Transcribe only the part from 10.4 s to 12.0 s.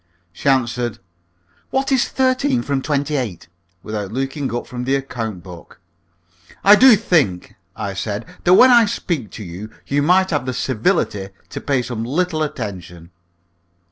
the civility to pay